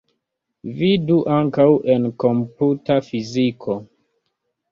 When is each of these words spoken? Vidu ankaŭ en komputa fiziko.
Vidu 0.77 1.17
ankaŭ 1.33 1.65
en 1.95 2.09
komputa 2.23 2.97
fiziko. 3.09 3.77